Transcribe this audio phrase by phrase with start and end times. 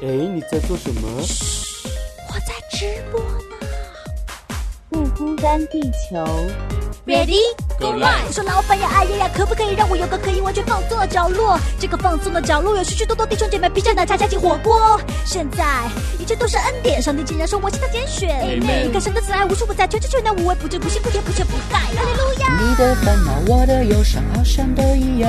[0.00, 1.08] 哎，你在做什么？
[2.28, 3.66] 我在直播呢。
[4.88, 6.24] 不孤单，地球。
[7.04, 7.40] Ready
[7.80, 11.58] Go live 我说老板呀，哎呀呀，可不可以让我有个可以完全放松的角落？
[11.80, 15.00] 这个放松的角落有许许多多弟兄姐妹披着奶茶加进火锅。
[15.24, 15.64] 现在
[16.16, 18.28] 一切都是恩典，上帝竟然说我是他拣选。
[18.40, 21.80] Amen 你看神的慈爱无处不在，全知全能无微不至，不辛不甜不缺不败。
[21.80, 22.60] 哈利路亚。
[22.60, 25.28] 你的烦恼，我的忧伤，好像都一样。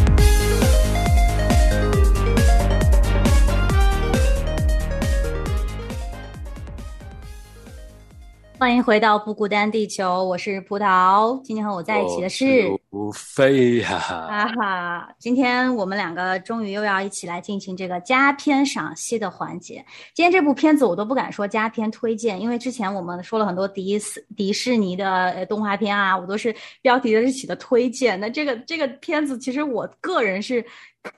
[8.61, 11.41] 欢迎回到不孤单地球，我是葡萄。
[11.41, 19.83] 今天和我在一起的是吴飞呀，哈哈，今天我们两个终于又要一起来进行这个佳片赏析的环节。
[20.13, 28.19] 今天这部片子我都不敢说佳片推荐，因为之前我们说了很多迪斯迪士尼的呃动画片啊，我都是标题都是起的推荐。
[28.19, 30.63] 那这个这个片子，其实我个人是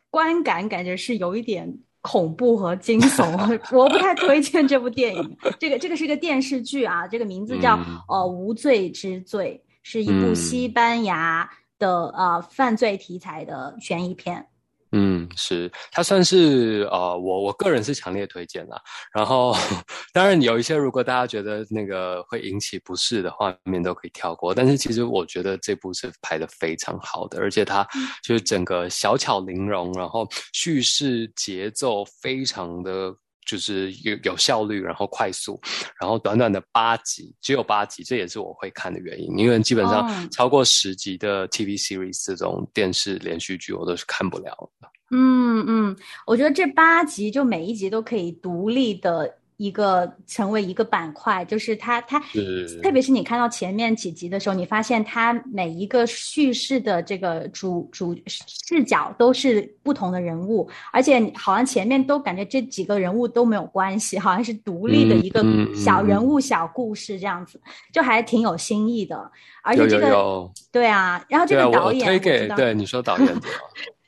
[0.09, 1.77] 观感感觉是有一点。
[2.03, 5.37] 恐怖和惊悚， 我不太推荐这部电影。
[5.57, 14.45] 这个这个是一个电视剧啊，这个名字叫、嗯呃《无罪之罪》，是一部嗯西班牙的呃犯罪题材的悬疑片。
[14.95, 18.79] 嗯，是，它算是呃，我我个人是强烈推荐啦。
[19.11, 19.55] 然后，
[20.13, 27.83] 当然有一些如果大家觉得那个会引起不适的画面都可以跳过，但是其实我觉得这部是拍的非常好的，而且它
[28.23, 33.13] 就是整个小巧玲珑，然后叙事节奏非常的。
[33.45, 35.59] 就是有有效率，然后快速，
[35.99, 39.37] 然后短短的八集，只有八集，这也是我会看的原因。
[39.37, 44.87] 因为基本上哦超过十集的 TV series 这种电视连续剧，我都是看不了的。
[45.11, 45.95] 嗯嗯，
[46.25, 52.19] 我觉得这八集就每一集都可以独立的一个成为一个板块，就是它它
[52.81, 65.41] 特别是你看到前面几集的时候，你发现它每一个叙事的这个主主视角都是不同的人物，而且好像前面都感觉这几个人物都没有关系，好像是独立的一个
[65.73, 67.57] 小人嗯物小故事这样子，
[67.93, 69.31] 就还挺有新意的。
[69.61, 70.13] 而且有这个有。
[70.13, 73.27] 有，对啊，然后这个导演推给对你说导演？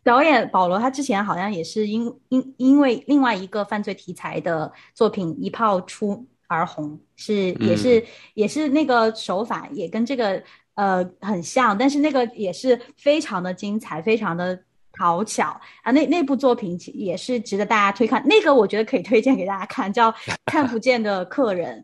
[0.05, 8.05] 导演保罗他之前好像也是因因因为另外一个犯罪题材的作品一炮出而红，是也是、
[8.35, 10.41] 也是那个手法也跟这个
[10.75, 14.57] 呃很像，但是那个也是非常的精彩，非常的
[14.93, 15.91] 讨巧啊。
[15.91, 20.11] 那那部作品其也是值得大家推看，那个我觉得可以推荐给大家看，叫
[20.45, 21.83] 《看不见的客人》。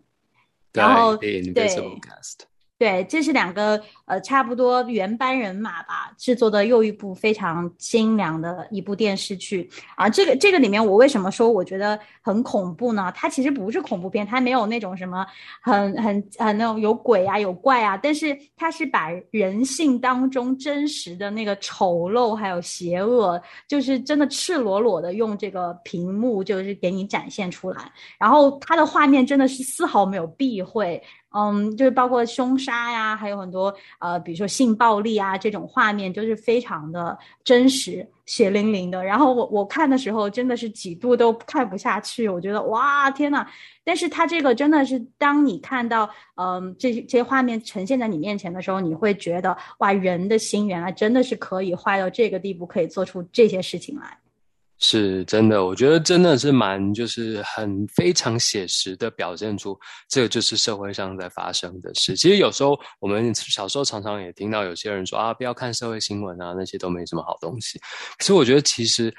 [0.79, 1.41] 然后对
[2.81, 10.09] 对，这是两个呃差不多原班人马吧制作的又一部非常精良的一部电视剧啊。
[10.09, 13.13] 这个这个里面我为什么说我觉得很恐怖呢？
[13.15, 15.23] 它其实不是恐怖片，它没有那种什么
[15.61, 27.91] 很很很那种有鬼啊有怪啊，但是它是把人性当中真实的那个丑陋还有邪恶，就是真的赤裸裸的用这个屏幕就是给你展现出来。
[28.17, 30.99] 然后它的画面真的是丝毫没有避讳，
[31.33, 39.03] 嗯，就是包括凶杀呀，还有很多呃，比如说性暴力啊这种画面，就是非常的真实、血淋淋的。
[39.03, 43.47] 然后我我看的时候真的是几度都看不下去，我觉得哇天呐！
[43.83, 54.17] 但是它这个真的是，当你看到嗯这这些画面呈现在你面前的时候，你会觉得哇，人的心原来真的是可以坏到这个地步，可以做出这些事情来。
[54.83, 62.15] 是真的，我觉得真的是蛮，就是很非常写实的表现出这个就是社会上在发生的事。
[62.15, 67.79] 其实有时候我们小时候常常也听到有些人说啊，不要看社会新闻啊，那些都没什么好东西。
[68.17, 69.13] 可是我觉得其实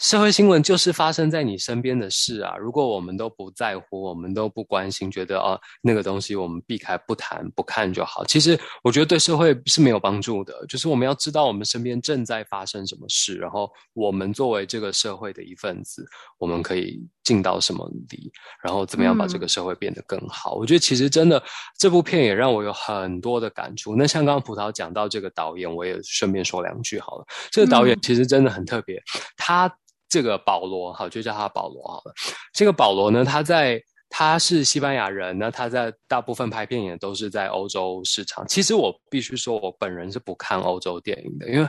[0.00, 2.56] 社会新闻就是发生在你身边的事啊。
[2.56, 8.24] 如果我们都不在乎，我们都不关心，觉得哦、那个东西我们避开不谈不看就好。
[8.24, 10.64] 其实我觉得对社会是没有帮助的。
[10.66, 16.06] 就是我们要知道我们身边正在发生什么事，然后我们作为这个社会的一份子，
[16.38, 18.32] 我们可以尽到什么力，
[18.64, 20.54] 然后怎么样把这个社会变得更好。
[20.54, 21.42] 我觉得其实真的
[21.78, 23.94] 这部片也让我有很多的感触。
[23.94, 27.26] 那像刚刚葡萄讲到这个导演，我也顺便说两句好了。
[27.50, 28.98] 这个导演其实真的很特别，
[29.36, 29.70] 他。
[30.12, 32.12] 这个保罗，好，就叫他保罗好了。
[32.52, 38.46] 这个保罗呢，他在他是西班牙人，那他在大部分拍片也都是在欧洲市场。
[38.46, 41.66] 其实我必须说，我本人是不看欧洲电影的，因为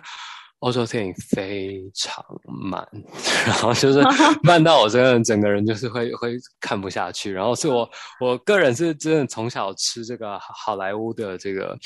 [0.60, 2.22] 欧洲电影非常
[2.70, 2.86] 慢，
[3.46, 4.02] 然后就是
[4.44, 7.32] 慢到我真的整个人就是会会看不下去。
[7.32, 11.78] 然后是我我个人是真的从小吃这个好莱坞的这个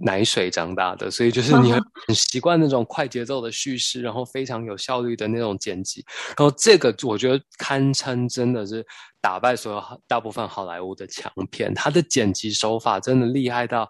[0.00, 1.82] 奶水长大的，所以就是你很
[2.14, 6.04] 习惯那种快节奏的叙事，然后非常有效率的那种剪辑。
[6.36, 8.84] 然后这个我觉得堪称真的是
[9.20, 13.88] 打败所有大部分好莱坞的强片，它的剪辑手法真的厉害到。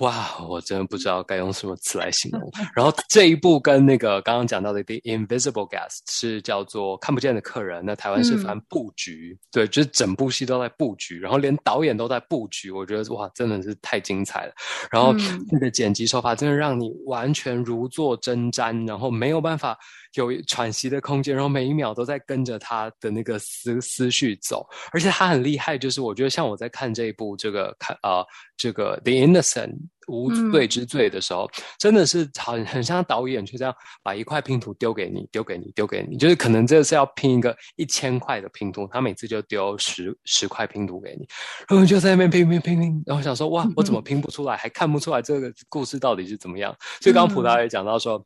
[0.00, 2.50] 哇，我真的不知道该用什么词来形容。
[2.74, 14.52] 然后这一部跟那个刚刚讲到的《The Invisible Guest》是叫做看不见的客人，那台湾是翻布局，对，就是整部戏都在布局，然后连导演都在布局，我觉得哇，真的是太精彩了。
[14.90, 15.14] 然后
[15.50, 19.78] 那个剪辑手法真的让你完全如坐针毡，然后没有办法。
[20.14, 28.24] 有喘息的空间，然后每一秒都在跟着他的那个思思绪走，而且他很厉害，就是我觉得像我在看这一部这个看啊
[28.56, 29.74] 这个 The Innocent
[30.08, 41.26] 无罪之罪的时候，真的是很很像导演就这样把一块拼图丢给你，丢给你，丢给你，就是可能这是要拼一个一千块的拼图，他每次就丢十十块拼图给你，
[41.68, 46.74] 然后就在那边拼拼拼拼，然后想说哇，我怎么拼不出来，还看不出来这个故事到底是怎么样？
[47.00, 48.24] 所以刚刚普达也讲到说。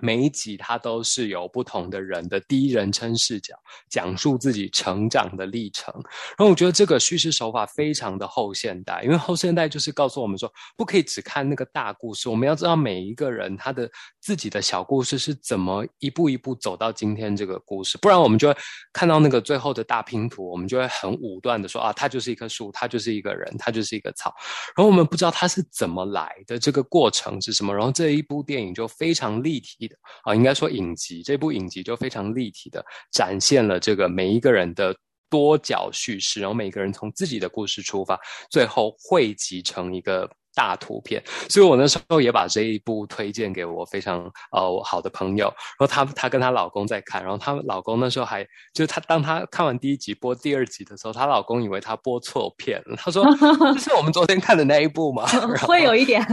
[0.00, 3.54] 每一集它都是由不同的人的第一人称视角
[3.88, 5.94] 讲述自己成长的历程，
[6.36, 13.88] 然后我觉得这个叙事手法非常的后现代，因为后现代就是告诉我们说，不可以只看那个大故事，我们要知道每一个人他的
[14.20, 18.56] 自己的小故事是怎么一步一步走到今天这个故事，不然我们就会
[18.92, 24.34] 看到那个最后的大拼图，我们就会很武断的说啊，他就是一棵树，他就是一个人，他就是一个草，
[24.76, 29.83] 然后我们不知道他是怎么来的，这个过程是什么，然后这一部电影就非常立体。
[30.24, 34.94] 啊，应该说影集这部影集就非常立体的展现了这个每一个人的
[35.30, 38.18] 多角叙事，然后每个人从自己的故事出发，
[38.50, 40.30] 最后汇集成一个。
[40.56, 53.24] 大图片，所以我那时候也把这一部推荐给我非常呃好的朋友，然后她她跟她老公在看，然后她老公那时候还就是她当她看完第一集播第二集的时候，她老公以为她播错片了，他说
[53.74, 55.26] 这是我们昨天看的那一部吗？
[55.66, 56.24] 会有一点，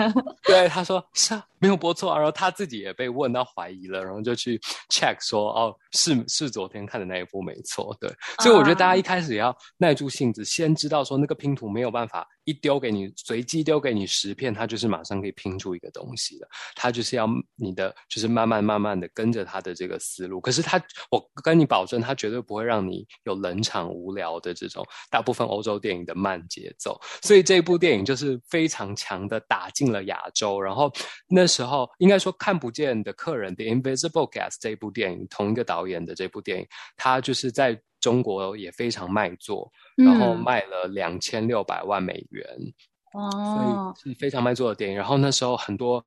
[0.43, 4.59] 对，他说是啊，没有播错啊，然后他自己也被问到怀疑了，然后就去
[4.89, 12.27] check 说哦是是昨天看的那一部没错，对，所以我觉得大家一开始也要耐住性子，先知道说那个拼图没有办法。
[12.45, 16.47] 一丢给你，随机丢给你十片，它就是马上可以拼出一个东西的。
[16.75, 20.41] 它就是要你的，就是慢慢慢慢的跟着他的这个思路。
[20.41, 26.99] 可是他，我跟你保证，他绝对不会让你有冷场无聊的这种大部分欧洲电影的慢节奏。
[27.21, 30.59] 所以这部电影就是非常强的打进了亚洲。
[30.59, 30.91] 然后
[31.29, 37.79] 那时候应该说看不见的客人，《The Invisible Guest》这部电影，同一个导演的这部电影，它就是在。
[38.01, 42.43] 中国也非常卖座，然后卖了两千六百万美元，
[43.13, 44.97] 哦，所以是非常卖座的电影。
[44.97, 46.03] 然后那时候很多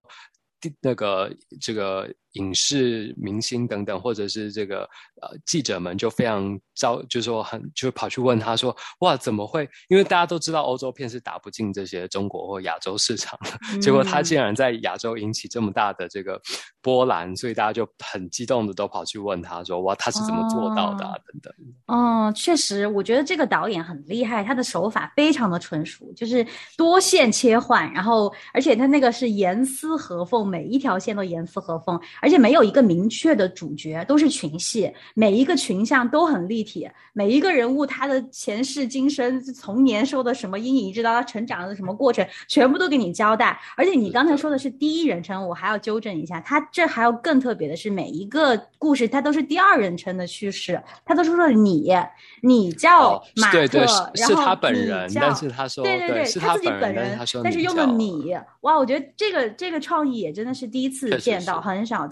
[0.81, 2.12] 那个这个。
[2.34, 4.82] 影视明星等等，或者是这个
[5.20, 9.69] 呃记者们就非常招，就说很就跑去问他说：“哇，怎么会？
[9.88, 16.40] 因为大家都知道欧洲片是打不进这些中国或亚洲市场的，结果他竟然在亚洲引起这么大的这个
[16.81, 21.04] 波澜，所以大家就很激动的都跑去问他说：哇，他是怎么做到的？
[21.04, 21.52] 等等。
[21.86, 26.46] 哦，确实，我觉得这个导演很厉害，他的手法非常的纯熟，就是
[26.76, 32.00] 多线切换，然后而且他那个是严丝合缝，每一条线都严丝合缝。
[32.25, 43.60] 而且没有一个明确的主角，都是群戏，每一个群像都很立体，每一个人物他的前世今生，从年受的什么阴影，一直到他成长的什么过程，全部都给你交代。
[43.77, 51.93] 而且你刚才说的是第一人称，我还要纠正一下，他这还要更特别的是，每一个故事他都是第二人称的叙事，他都说了你，
[52.41, 53.81] 你叫马特，
[54.15, 62.08] 然后他本人，但是他说对对对，是他自己本人，但是用了你，哇，我觉得这个这个创意也真的是第一次见到，很少。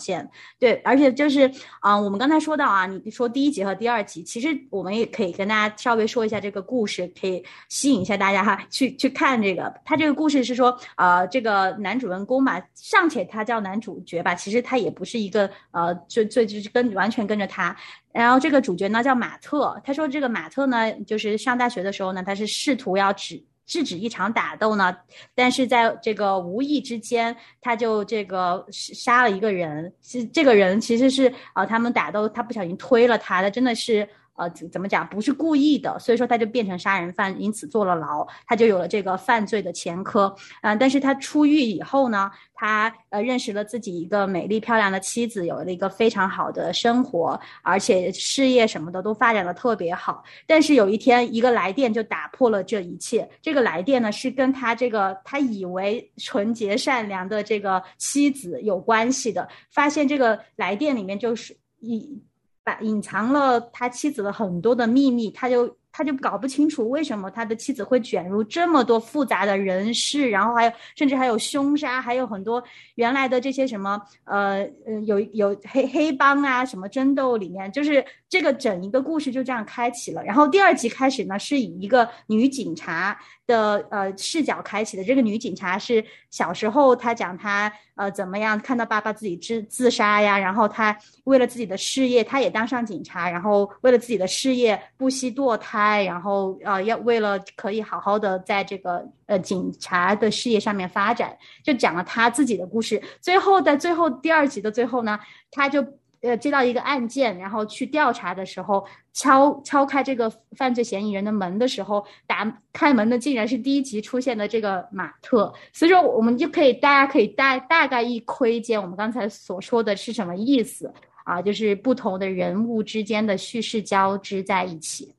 [0.58, 9.72] 对，而且就是啊，我们刚才说到啊，你说第一集和第二集，其实我们也可以跟大家稍微说一下这个故事，可以吸引一下大家哈，去去看这个。
[9.84, 17.76] 他这个故事是说，呃，这个男主人公嘛，尚且他叫男主角吧，其实他也不是一个呃，最最就是跟完全跟着他。
[18.12, 23.42] 然后这个主角呢叫马特，他说这个马特呢，就是上大学的时候呢，他是试图要指。
[23.64, 24.96] 制止一场打斗呢，
[25.34, 29.92] 但是在这个无意之间，他就这个杀了一个人。
[30.02, 35.06] 是这个人其实是啊，他们打斗，他不小心推了他，的真的是呃，怎么讲？
[35.08, 40.34] 不是故意的，所以说他就变成杀人犯，因此坐了牢，他就有了这个犯罪的前科。
[40.62, 50.24] 嗯，但是他出狱以后呢，他呃认识了自己一个美丽漂亮的妻子，有了一个非常好的生活，而且事业什么的都发展的特别好。
[50.46, 53.28] 但是有一天，一个来电就打破了这一切。
[53.42, 59.46] 这个来电呢，是跟他这个他以为纯洁善良的这个妻子有关系的。
[59.70, 62.18] 发现这个来电里面就是一。
[62.64, 72.62] 把隐藏了他妻子的很多的秘密，他就他就搞不清楚为什么他的妻子会卷入这么多复杂的人事，然后还有甚至还有凶杀，还有很多
[72.94, 80.22] 原来的这些什么呃呃有有黑黑帮啊什么争斗里面，就是这个整一个故事就这样开启了。
[80.22, 83.18] 然后第二集开始呢，是以一个女警察。
[83.46, 103.02] 的呃视角开启的这个女警察是小时候，她讲她呃怎么样看到爸爸自己自自杀呀，然后她为了自己的事业，她也当上警察，然后为了自己的事业不惜堕胎，然后呃要为了可以好好的在这个呃警察的事业上面发展，就讲了她自己的故事。
[103.20, 105.18] 最后在最后第二集的最后呢，
[105.50, 105.84] 她就。
[106.22, 115.52] 呃，接到一个案件，然后去调查的时候，敲敲开这个犯罪嫌疑人的门的时候，打开门的竟然是第一集出现的这个马特。
[115.72, 121.42] 所以说，我们就可以，大家可以大大概一窥见我们刚才所说的是什么意思啊？
[121.42, 125.12] 就是不同的人物之间的叙事交织在一起。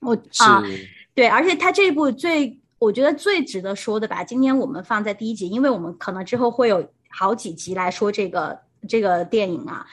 [0.00, 0.62] 我啊，
[1.14, 9.86] 对，而且他这部最，我觉得最值得说的吧，今天我们放在第一集，因为我们可能之后会有好几集来说这个这个电影啊。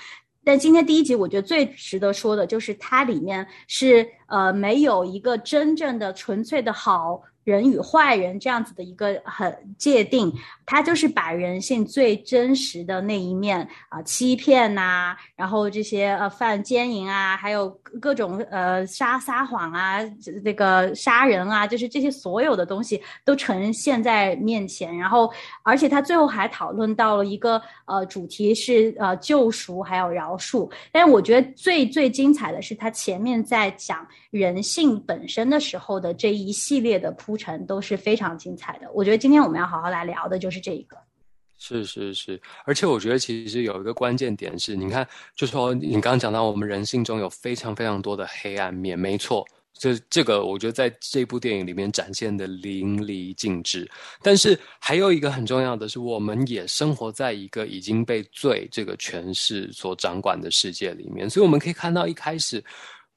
[0.46, 7.24] 但今天第一集，我觉得最值得说的就是它里面是呃没有一个真正的纯粹的好。
[7.46, 10.34] 人与坏人这样子的一个很界定，
[10.66, 17.70] 他就是把人性最真实的那一面啊，欺骗呐，然后这些呃犯奸淫啊，还有
[18.02, 20.00] 各种呃撒撒谎啊，
[20.44, 24.98] 这个杀人啊，就是这些所有的东西都呈现在面前。
[24.98, 25.32] 然后，
[25.64, 30.68] 而且他最后还讨论到了一个呃主题是呃救赎还有饶恕。
[30.92, 34.06] 但是我觉得最最精彩的是他前面在讲
[34.39, 37.36] 人性本身的时候的这一系列的铺。
[37.38, 40.98] 陈都是非常精彩的，我觉得今天我们要好好来聊的就是这一个。
[41.58, 53.89] 是是是，而且我觉得其实有一个关键点是，你看，就说你刚刚讲到我们人性中有非常非常多的黑暗面，没错，这这个我觉得在这部电影里面展现的淋漓尽致。
[54.22, 62.63] 但是还有一个很重要的是，我们也生活在一个已经被罪这个权势所掌管的世界里面，所以我们可以看到一开始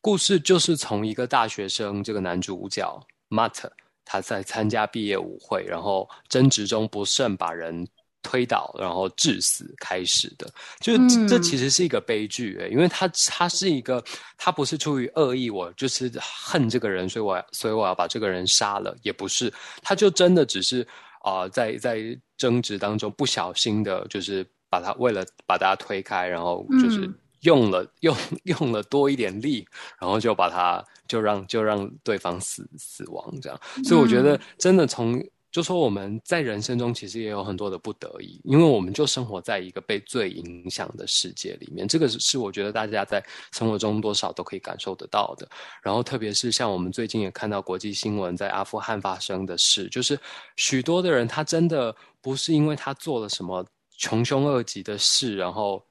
[0.01, 3.69] 故事就是从一个大学生这个男主角 Matt。
[4.11, 7.87] 他在参加毕业舞会，然后争执中不慎把人
[8.23, 10.51] 推倒，然后致死开始的，
[10.81, 14.03] 就是这其实是一个悲剧欸，因为他他是一个，
[14.39, 19.53] 他不是出于恶意，我就是恨这个人，所以我所以我要把这个人杀了，也不是，
[19.83, 20.89] 他就真的只是
[21.21, 27.07] 啊，在在争执当中不小心的，就是把他为了把大家推开，然后就是
[27.41, 29.67] 用了用 用了多一点力，
[30.01, 30.85] 然后就把他。
[31.09, 35.19] 就让就让对方死死亡这样，所以我觉得真的从
[35.51, 45.49] 就说我们在人生中其实也有很多的不得已，因为我们就生活在一个被罪影响的世界里面，这个是我觉得大家在生活中多少都可以感受得到的。
[45.83, 50.21] 然后特别是像我们最近也看到国际新闻在阿富汗发生的事，就是
[50.57, 53.65] 许多的人他真的不是因为他做了什么
[53.97, 55.83] 穷凶恶极的事，然后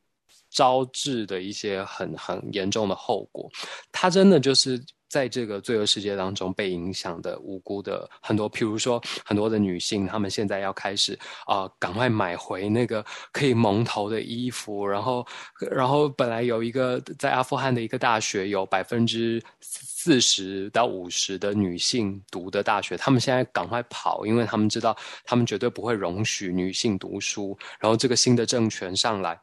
[0.49, 3.49] 招致的一些很很严重的后果，
[3.91, 4.83] 他真的就是。
[5.09, 13.01] 在这个罪恶世界当中被影响的无辜的很多，譬如说很多的女性，她们现在要开始啊，赶快买回那个
[13.31, 15.25] 可以蒙头的衣服，然后，
[15.71, 29.39] 然后本来有一个在阿富汗的一个大学有百分之四十到五十的女性读的大学，她们现在赶快跑，因为他们知道他们绝对不会容许女性读书，然后这个新的政权上来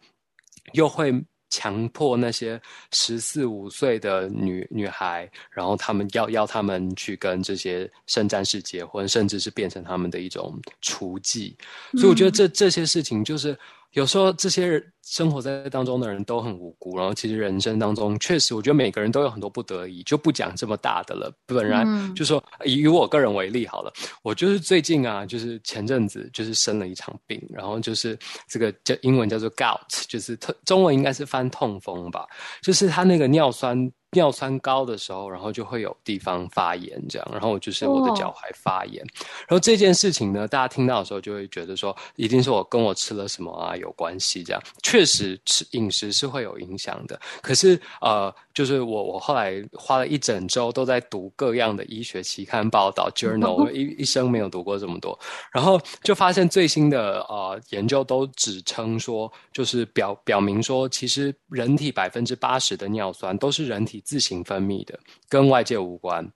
[0.73, 1.13] 又会。
[1.51, 11.55] 强迫那些十四五岁的女女孩，然后他们要要他们去跟这些圣战士结婚，甚至是变成他们的一种雏妓。
[11.93, 13.57] 所以我觉得这这些事情就是。
[13.95, 21.33] 有时候这些人生活在当中的人都很无辜，然后其实人生当中确实，我觉得每个人都有很多不得已，就不讲这么大的了。
[21.47, 32.27] 本然就说以我个人为例好了，我就是最近啊，就是前阵子就是生了一场病，然后就是这个叫英文叫做 gout，就是特中文应该是翻痛风吧，
[32.63, 33.91] 就是他那个尿酸。
[34.15, 39.05] 尿酸高的时候，然后就会有地方发炎，这样，然后就是我的脚踝发炎。
[39.47, 47.21] 然后这件事情呢，大家听到的时候就会觉得说，一定是我跟我吃了什么啊有关系，这样确实吃饮食是会有影响的。
[47.43, 55.19] 可是呃，就是我我后来花了一整周都在读各样的医学期刊报道 journal， 一一生没有读过这么多，
[55.53, 64.97] 然后就发现最新的呃研究都指称说，就是表表明说，其实人体百分之八十的尿酸都是人体自行分泌的，
[65.29, 66.31] 跟外界无关。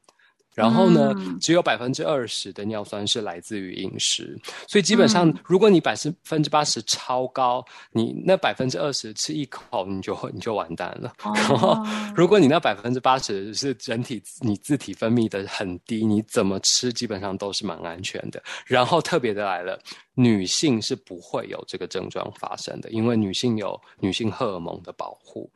[0.55, 5.95] 然后呢，只有百分之二十的尿酸是来自于饮食，所以基本上，如果你百
[6.25, 11.13] 分之八十超高，你那百分之二十吃一口你就你就完蛋了。
[11.23, 11.81] 然后，
[12.13, 18.43] 如果你那百分之八十是人体你自体分泌的很低，你怎么吃基本上都是蛮安全的。
[18.67, 19.79] 然后特别的来了，
[20.15, 25.49] 女性是不会有这个症状发生的，因为女性有女性荷尔蒙的保护，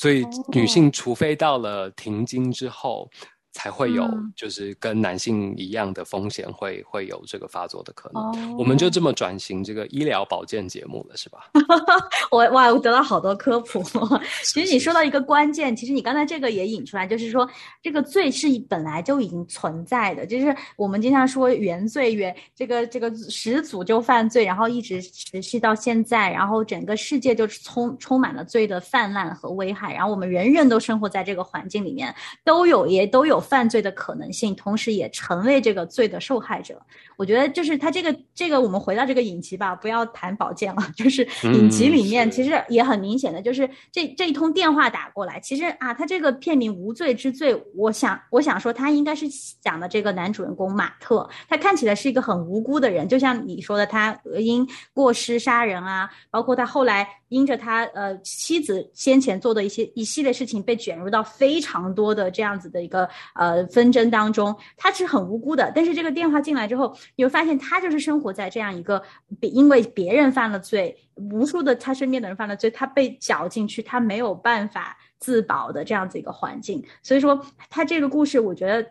[0.00, 3.10] 所以女性除非到了停经之后。
[3.52, 8.56] 才会有，就是跟男性一样的风险，会会有这个发作的可能。
[8.56, 11.50] 我们就这么转型这个医疗保健节目了，是吧？
[12.30, 13.82] 我哇，我得到好多科普。
[14.44, 17.48] 其实你说到一个关键，其实你刚才这个也引出来，就是说
[17.82, 32.14] 这个罪是本来就已经存在的，就是我们经常说原罪，原这个这个始祖就犯罪，然后一直持续到现在，然后整个世界就充充满了罪的泛滥和危害，然后我们人人都生活在这个环境里面，
[32.44, 33.37] 都有也都有。
[33.40, 36.80] 犯罪的可能性，同时也成为这个罪的受害者。
[37.16, 40.82] 我觉得就是他这个这个，我们回到这个影集吧，不要谈保健了。
[40.96, 49.26] 就是影集里面其实也很明显的，就是这这一通电话打过来，其实啊，他这个片名《无罪之罪》，我想我想说，他应该是
[49.60, 63.08] 讲的这个男主人公马特，他看起来是一个很无辜的人，就像你说的，他因过失杀人啊，包括他后来因着他呃妻子先前做的一些一系列事情，被卷入到非常多的这样子的一个。
[63.38, 65.70] 呃，纷争当中，他是很无辜的。
[65.74, 69.00] 但是这个电话进来之后，你会发现他就是生活在这样一个，
[69.40, 76.84] 因为别人犯了罪，无数的他身边的人犯了罪，他被搅进去，他没有办法自保的这样子一个环境。
[77.02, 77.40] 所以说，
[77.70, 78.84] 他这个故事，我觉得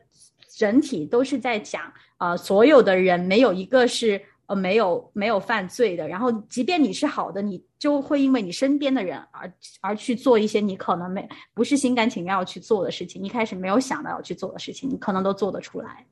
[0.55, 1.81] 整体都是在讲，
[2.17, 4.21] 呃，所有的人没有一个是。
[4.47, 9.51] 呃，没有没有犯罪的，然后即便你是好的，你就会因为你身边的人而
[9.81, 16.05] 而去做一些你可能没不是心甘情愿要去做的事情，一开始没有想到要去做的事情，你可能都做得出来。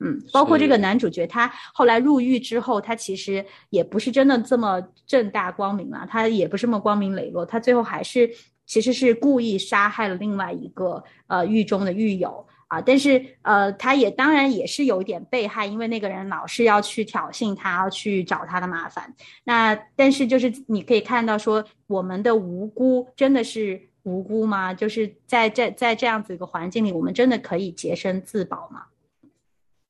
[0.00, 8.28] 嗯，包括这个男主角，他后来入狱之后，他其实也不是真的这么正大光明了，他也不是这么光明磊落，他最后还是
[8.64, 12.44] 其实是故意杀害了另外一个呃狱中的狱友。
[12.72, 19.14] 啊，但是呃，他也当然也是有一点被害，因为那个人老是要去挑衅他，要去找他的麻烦。
[19.44, 24.72] 那但是就是你可以看到说，我们的无辜真的是无辜吗？
[24.72, 28.84] 就是在在在这样子一个环境里，我们真的可以洁身自保吗？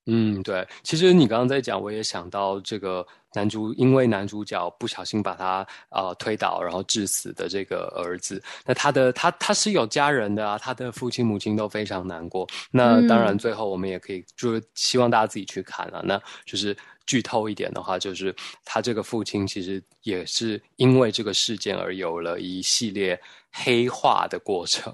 [0.06, 12.44] 嗯，对，其实你刚刚在讲，我也想到这个男主，因为男主角不小心把他呃推倒，然后致死的这个儿子，那他的他他是有家人的啊，他的父亲母亲都非常难过。
[12.72, 18.34] 那当然，最后我们也可以就是希望大家自己去看了，那就是剧透一点的话，就是
[18.64, 23.20] 他这个父亲其实也是因为这个事件而有了一系列。
[23.54, 24.90] 黑化的过程，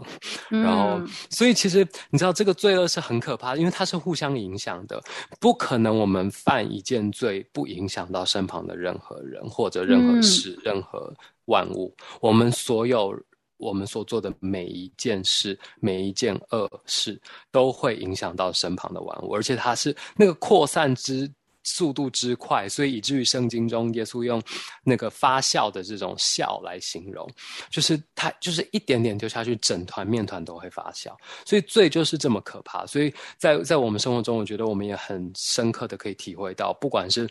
[0.49, 5.01] 然后，所以其实你知道，这个罪恶是很可怕，因为它是互相影响的，
[5.39, 11.95] 不可能我们犯一件罪不影响到身旁的任何人或者任何事、任何万物。
[12.21, 13.17] 我们所有
[13.59, 17.17] 我们所做的每一件事、每一件恶事，
[17.53, 21.33] 都会影响到身旁的万物，而且它是那个扩散之。
[21.69, 24.43] 速度之快，所以以至于圣经中耶稣用
[24.83, 27.29] 那个发酵的这种笑来形容，
[27.71, 31.15] 就是他就是一点点丢下去，整团面团都会发酵。
[31.45, 32.87] 所以罪就是这么可怕。
[32.87, 37.29] 所以在在我们生活中，我觉得我们也很深刻的可以体会到，不管是。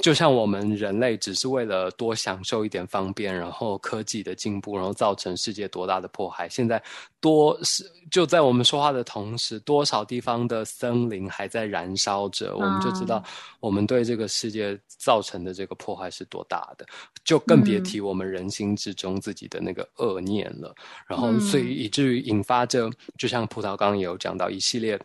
[0.00, 6.48] 就像我们人类只是为了多享受一点方便，然后科技的进步，然后造成世界多大的迫害。
[6.48, 6.82] 现在
[7.20, 13.22] 多是就在我们说话的同时，多少地方的森林还在燃烧着，我们就知道
[13.60, 16.86] 我们对这个世界造成的这个破坏是多大的。
[17.24, 20.74] 就更别提我们人心之中自己的那个恶念了。
[21.06, 24.98] 然后，所以以至于引发着，就像葡萄刚刚也有讲到一系列。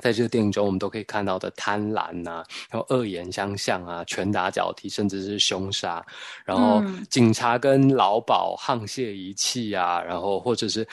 [0.00, 6.04] 在这个电影中，我们都可以看到的贪婪呐，然后恶言相向啊，拳打脚踢，甚至是凶杀，
[6.44, 10.86] 然后警察跟劳保沆瀣一气啊，然后或者是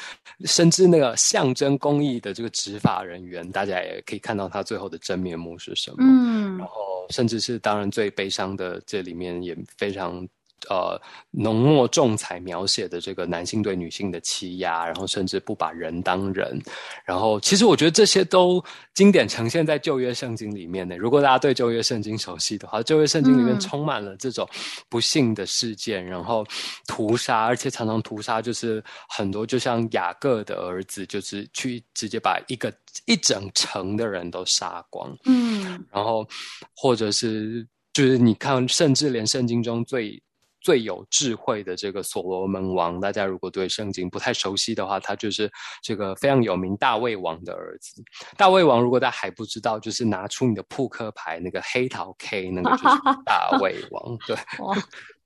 [0.46, 5.98] 甚至那个象征公益的这个执法人员，大家也可以看到他最后的真面目是什么。
[6.02, 6.74] 嗯，然后
[7.10, 10.28] 甚至是当然最悲伤的，这里面也非常。
[10.68, 11.00] 呃，
[11.32, 16.62] 浓墨重彩描写的这个男性对女性的欺压，然后甚至不把人当人，
[17.06, 20.98] 然后其实我觉得这些都经典呈现在旧约圣经里面的。
[20.98, 24.48] 如果大家对旧约圣经熟悉的话，旧约圣经里面充满了这种
[24.90, 26.46] 不幸的事件，然后
[26.88, 32.74] 屠杀，而且常常屠杀就是很多，就像雅各的儿子，就是去直接把一个
[33.06, 36.28] 一整城的人都杀光，嗯，然后
[36.76, 40.22] 或者是就是你看，甚至连圣经中最。
[40.62, 48.04] 最有智慧的这个所罗门王，大家如果对圣经不太熟悉的话，他就是这个非常有名大卫王的儿子。
[48.38, 52.96] 大卫王，如果大家还不知道，就是拿出你的扑克牌，那个黑桃 K，那个就是
[53.26, 54.18] 大卫王。
[54.26, 54.36] 对。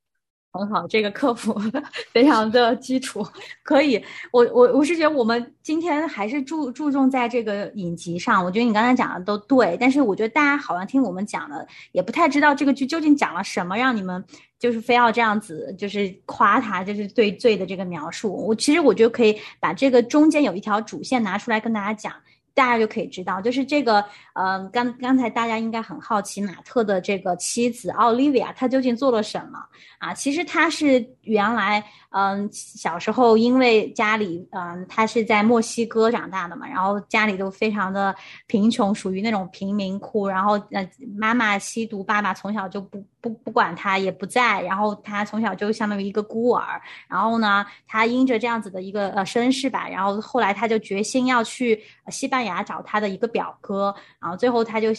[0.54, 1.60] 很好，这个科普
[2.14, 3.26] 非常的基础，
[3.64, 4.00] 可以。
[4.32, 8.46] 我我我是觉得我们今天还是注注重在这个影集上。
[8.46, 14.24] 我觉得你刚才讲的都对，但是我觉得大家好像听我们讲的，也不太知道这个剧究竟讲了什么，让你们
[14.60, 18.32] 就是非要这样子，就是夸他，就是对罪的这个描述。
[18.32, 22.14] 我其实我觉得可以把这个中间有一条主线拿出来跟大家讲。
[22.54, 29.60] 大家就可以知道，就是这个，嗯，刚刚才大家应该很好奇马特的这个妻子奥利维亚，她究竟做了什么
[30.00, 30.14] 啊？
[30.14, 31.84] 其实她是原来。
[32.16, 40.28] 嗯，小时候因为家里，嗯，他是在墨西哥长大的嘛，然后家里都非常的贫穷，属于那种贫民窟。
[40.28, 44.62] 然后，呃，妈妈吸毒，爸爸从小就不不不管他，也不在。
[44.62, 46.80] 然后他从小就相当于一个孤儿。
[47.08, 53.94] 然后呢，他因着这样子的一个呃身世吧，然后后来他就决心要去西班牙找他的一个表哥。
[54.22, 54.90] 然后最后他就。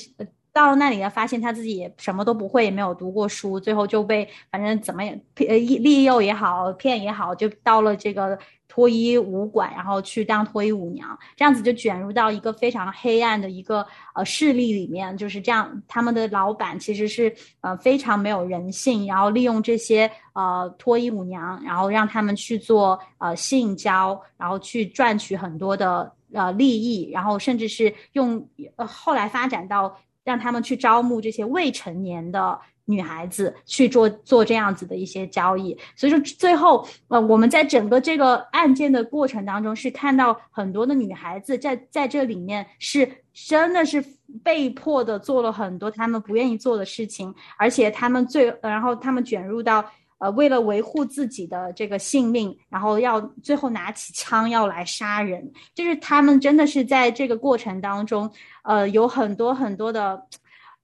[0.54, 5.10] 到了那里呢，发现他自己也什么都不会，也没有读过书，最后就被反正怎么也
[5.48, 8.38] 呃利诱也好，骗也好，就到了这个
[8.68, 15.82] 脱衣舞馆，然后去当脱衣舞娘，这样子就卷入到一个非常黑暗的一个呃势力里面，就是这样。
[15.88, 29.98] 他们的老板其实是呃非常没有人性，然后利用这些呃脱衣舞娘，然后让他们去做呃性交，然后去赚取很多的呃利益，然后甚至是用呃后来发展到。
[30.24, 44.04] 让他们去招募这些未成年的女孩子去做做这样子的一些交易，所以说最后呃我们在整个这个案件的过程当中是看到很多的女孩子在在这里面是真的是
[44.42, 49.84] 被迫的做了很多他们不愿意做的事情，而且他们最然后他们卷入到。
[50.18, 58.31] 呃，为了维护自己的这个性命，然后要最后拿起枪要来杀人，就是他们真的是在这个过程当中，
[58.62, 60.27] 呃，有很多很多的，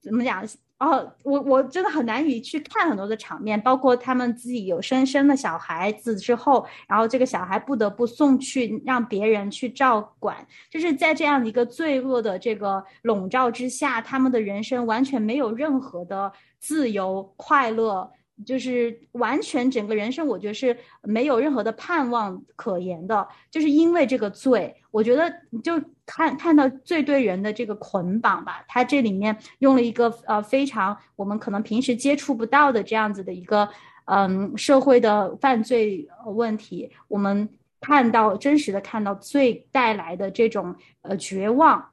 [0.00, 0.44] 怎么讲？
[0.80, 10.34] 哦，我我真的很难以去看很多的场面，包括他们自己有生生的小孩子之后，然后这个小孩不得不送去让别人去照管，
[10.70, 18.10] 就是在这样一个罪恶的这个笼罩之下，他们的人生完全没有任何的自由快乐。
[18.44, 24.74] 就是完全整个人生，我觉得是没有任何的盼望可言的，就是因为这个罪。
[24.90, 33.68] 我觉得就看看到罪对人的这个捆绑吧，他这里面用了一个呃非常我们可能平时接触不到的这样子的一个
[34.06, 37.48] 嗯社会的犯罪问题，我们
[37.80, 41.90] 看到真实的看到罪带来的这种呃绝望，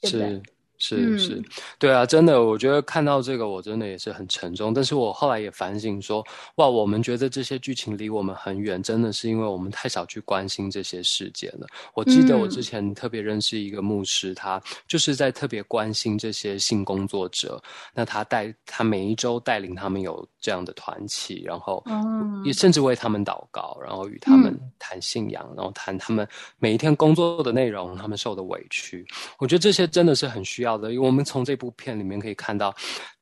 [0.00, 0.42] 对不对？
[0.82, 1.40] 是是，
[1.78, 4.74] 对啊，真的，我觉得看到这个，我真的也是很沉重。
[4.74, 11.68] 但是我后来也反省说，哇，我们觉得这些剧情离我们很远，真的是因为我们太少去关心这些事件了。
[11.94, 17.62] 我记得我之前特别认识一个牧师，他就是在特别关心这些性工作者。
[17.94, 21.82] 那他带他每一周带领他们有这样的团契，然后
[22.44, 26.28] 也甚至为他们祷告，然后与他们谈信仰，然后谈他们
[26.58, 29.06] 每一天工作的内容，他们受的委屈。
[29.38, 30.76] 我觉得这些真的是很需要。
[30.76, 32.74] 的，因为我们从这部片里面可以看到，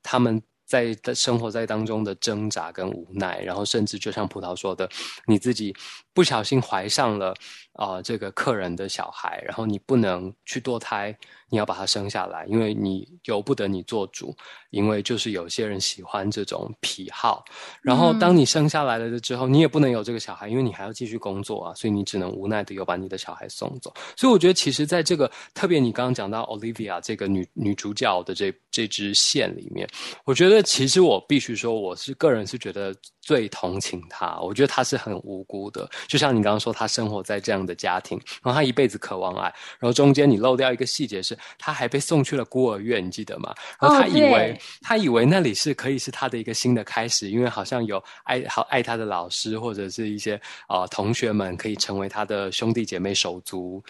[0.03, 4.89] 他们在生活在当中的挣扎跟无奈，然后甚至就像葡萄说的，
[5.27, 5.75] 你自己
[6.21, 7.35] 不小心怀上了
[7.73, 11.17] 啊这个客人的小孩，然后你不能去堕胎。
[11.53, 14.33] 你要把他生下来，因为你由不得你做主，
[14.71, 17.45] 因为就是有些人喜欢这种癖好。
[17.83, 23.93] 然后当你生下来了之后，你也不能有这个小孩，因为你还要继续工作啊，所以你只能无奈的又把你的小孩送走。
[24.17, 29.89] 所以我觉得，其实在这个特别你刚刚讲到 Olivia 这个女女主角的这这支线里面，
[30.25, 32.95] 我觉得其实我必须说，我是个人是觉得。
[33.31, 35.89] 最同情他，我觉得他是很无辜的。
[36.09, 39.45] 就像你刚刚说，他生活在这样的家庭，然后他一辈子渴望爱，
[39.79, 43.55] 然后中间你漏掉一个细节是，他还被送去了孤儿院，你记得吗？
[43.81, 50.35] 然后他以为他以为那里是可以是他的一个新的开始，因为好像有爱好爱他的老师或者是一些
[50.67, 53.81] 啊同学们可以成为他的兄弟姐妹手足。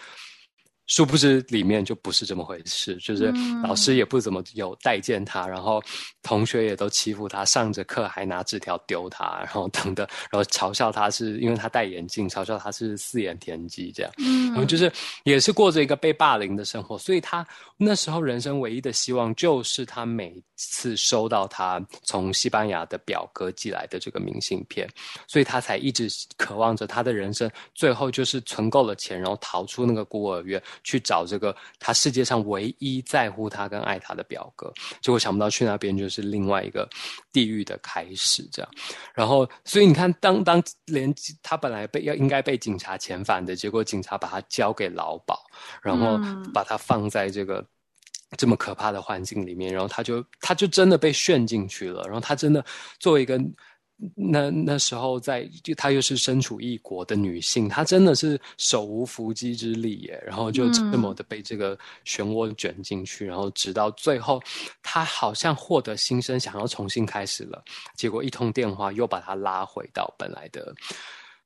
[0.91, 5.81] 殊不知里面就不是这么回事，就是老师也不怎么有待见他，然后
[6.21, 14.13] 同学也都欺负他，上着课还拿纸条丢他，然后等等，然后嘲笑他是因为他戴眼镜，嘲笑他是四眼田鸡这样，
[14.49, 24.89] 然后就是也是过着一个被霸凌的生活，所以他那时候人生唯一的希望就是他每次收到他从西班牙的表哥寄来的这个明信片，
[25.29, 30.61] 所以他才一直渴望着他的人生最后就是存够了钱，然后逃出那个孤儿院。
[30.85, 36.89] 去找这个他世界上唯一在乎他跟爱他的表哥，结果想不到去那边就是另外一个
[37.33, 38.71] 地狱的开始，这样。
[39.15, 45.43] 然后，所以你看，当当连他本来被要应该被警察遣返的，结果警察把他交给劳保，
[45.83, 46.19] 然后
[46.53, 47.65] 把他放在这个
[48.37, 52.65] 这么可怕的环境里面，然后他就他就真的被陷进去了，然后他真的
[52.99, 53.41] 作为一个。
[54.17, 64.43] 那那时候，在就她又是身处异国的女性，她真的是手无缚鸡之力耶，然后就这么的被这个漩涡卷进去，然后直到最后，
[64.83, 67.63] 她好像获得新生，想要重新开始了，
[67.95, 70.75] 结果一通电话又把她拉回到本来的，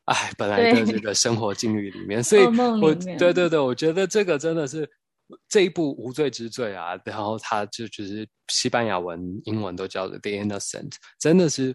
[0.04, 2.22] 哎，本来的这个生活境遇里面。
[2.24, 2.44] 所以，
[2.80, 4.88] 我对对对，我觉得这个真的是
[5.48, 11.74] 这一部无罪之罪啊，然后它就就是西班牙文、英文都叫做 The Innocent，真的是。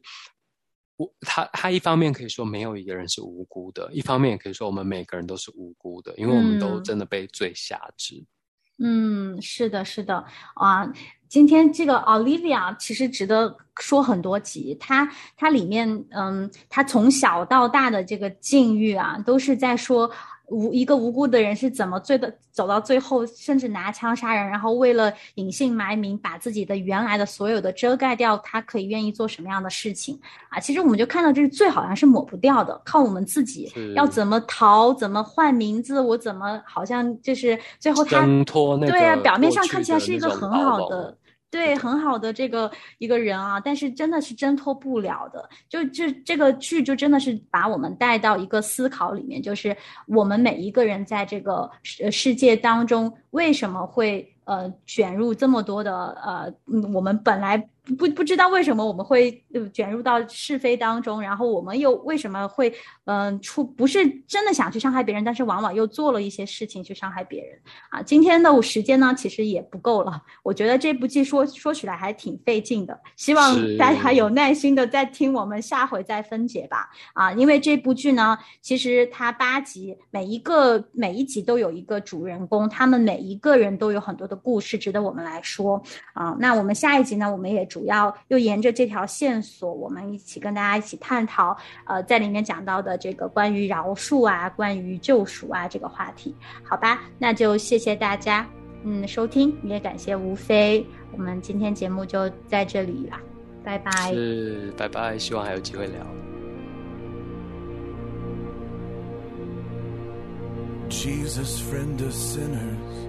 [1.00, 8.22] 我他他一方面可以说没有一个人是无辜的，一方面也可以说我们每个人都是无辜的，因为我们都真的被罪下之。
[8.80, 10.92] 嗯，是的，是的啊。
[11.30, 20.12] 今天这个 Olivia 其实值得说很多集，她她里面嗯，她从小到大的这个境遇啊，都是在说。
[20.50, 30.60] 无一个无辜的人是怎么最的走到最后，甚至拿枪杀人，然后为了隐姓埋名，把自己的原来的所有的遮盖掉，他可以愿意做什么样的事情啊？
[30.60, 38.26] 其实我们就看到这是最好像是抹不掉的，靠我们自己要怎么逃，怎么换名字，我怎么好像就是最后他
[38.90, 41.16] 对啊，表面上看起来是一个很好的。
[41.52, 45.50] 对，很好的这个一个人啊，但是真的是挣脱不了的。
[45.68, 56.54] 就这这个剧就真的是把我们带到一个思考里面，就是我们每一个人在这个世世界当中为什么会呃卷入这么多的呃，
[56.94, 57.70] 我们本来。
[57.98, 62.72] 不不知道为什么我们会卷入到是非当中，然后我们又为什么会
[63.06, 68.02] 嗯出不是真的想去伤害别人，但是往往又做了一些事情去伤害别人啊。
[68.02, 70.22] 今天的时间呢，其实也不够了。
[70.44, 76.90] 我觉得这部剧说说起来还挺费劲的，希望大家有耐心的再听我们下回再分解吧。
[77.14, 85.82] 啊，因为这部剧呢，其实它八集，每一个每一集都有一个主人公，他们每一个人都有很多的故事值得我们来说
[86.14, 86.38] 啊。
[86.40, 87.79] 那我们下一集呢，我们也主。
[87.80, 97.00] 主要又沿着这条线索，我们一起跟大家一起探讨，呃，在里面讲到的这个关于饶恕啊，关于救赎啊这个话题，好吧？
[97.18, 98.46] 那就谢谢大家，
[98.84, 103.18] 嗯，收听也感谢吴飞，我们今天节目就在这里了，
[103.64, 103.92] 拜拜。
[104.12, 106.06] 是，拜拜，希望还有机会聊。
[110.90, 113.08] Jesus, friend of sinners,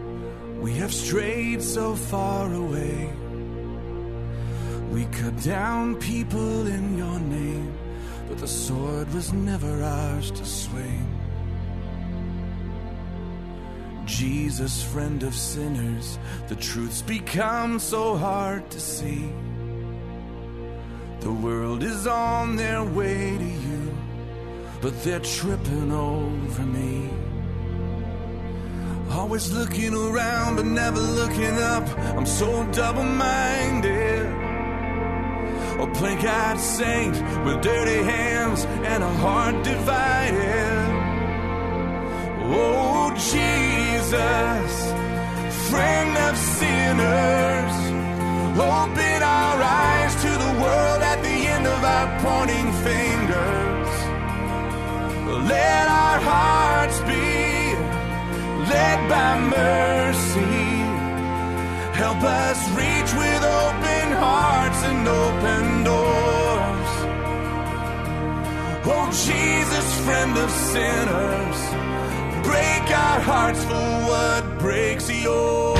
[0.62, 3.08] we have strayed so far away.
[4.90, 7.72] We cut down people in your name,
[8.28, 11.06] but the sword was never ours to swing.
[14.04, 19.32] Jesus, friend of sinners, the truth's become so hard to see.
[21.20, 23.94] The world is on their way to you,
[24.80, 27.10] but they're tripping over me.
[29.12, 31.86] Always looking around, but never looking up.
[32.16, 33.99] I'm so double minded.
[36.00, 40.78] A plain eyed saint with dirty hands and a heart divided.
[42.42, 44.72] Oh, Jesus,
[45.68, 47.74] friend of sinners,
[48.56, 53.92] open our eyes to the world at the end of our pointing fingers.
[55.52, 57.76] Let our hearts be
[58.72, 60.70] led by mercy.
[61.92, 62.59] Help us
[69.26, 71.60] Jesus, friend of sinners,
[72.42, 75.79] break our hearts for what breaks yours.